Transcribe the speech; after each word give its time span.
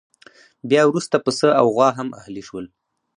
بیا 0.69 0.81
وروسته 0.87 1.15
پسه 1.25 1.47
او 1.59 1.65
غوا 1.75 1.89
هم 1.97 2.07
اهلي 2.21 2.43
شول. 2.47 2.65